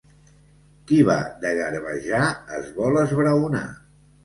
Qui 0.91 0.97
va 1.09 1.17
de 1.43 1.51
garbejar, 1.59 2.23
es 2.59 2.73
vol 2.81 3.01
esbraonar. 3.05 3.65